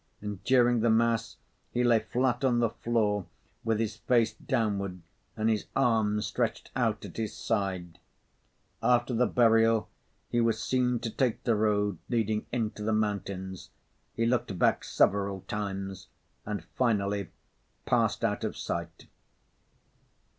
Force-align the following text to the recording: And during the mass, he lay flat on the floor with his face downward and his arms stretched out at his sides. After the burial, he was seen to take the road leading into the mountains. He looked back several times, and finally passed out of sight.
And 0.19 0.43
during 0.43 0.79
the 0.79 0.89
mass, 0.89 1.37
he 1.69 1.83
lay 1.83 1.99
flat 1.99 2.43
on 2.43 2.57
the 2.57 2.71
floor 2.71 3.27
with 3.63 3.79
his 3.79 3.97
face 3.97 4.33
downward 4.33 5.03
and 5.37 5.47
his 5.47 5.67
arms 5.75 6.25
stretched 6.25 6.71
out 6.75 7.05
at 7.05 7.17
his 7.17 7.37
sides. 7.37 7.97
After 8.81 9.13
the 9.13 9.27
burial, 9.27 9.89
he 10.27 10.41
was 10.41 10.59
seen 10.59 10.97
to 11.01 11.11
take 11.11 11.43
the 11.43 11.53
road 11.53 11.99
leading 12.09 12.47
into 12.51 12.81
the 12.81 12.93
mountains. 12.93 13.69
He 14.15 14.25
looked 14.25 14.57
back 14.57 14.83
several 14.83 15.41
times, 15.41 16.07
and 16.47 16.63
finally 16.75 17.29
passed 17.85 18.25
out 18.25 18.43
of 18.43 18.57
sight. 18.57 19.05